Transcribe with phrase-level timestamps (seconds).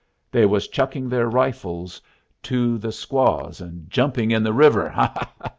[0.31, 2.01] They was chucking their rifles
[2.41, 5.29] to the squaws, and jumping in the river ha!
[5.39, 5.49] ha!